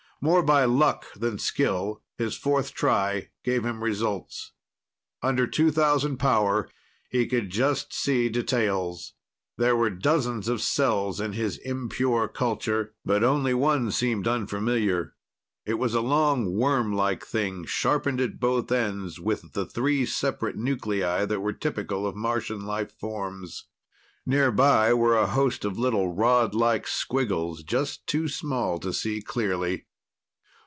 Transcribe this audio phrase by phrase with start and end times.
[0.23, 4.51] More by luck than skill, his fourth try gave him results.
[5.23, 6.69] Under two thousand powers,
[7.09, 9.13] he could just see details.
[9.57, 15.15] There were dozens of cells in his impure culture, but only one seemed unfamiliar.
[15.65, 20.55] It was a long, worm like thing, sharpened at both ends, with the three separate
[20.55, 23.65] nuclei that were typical of Martian life forms.
[24.27, 29.87] Nearby were a host of little rodlike squiggles just too small to see clearly.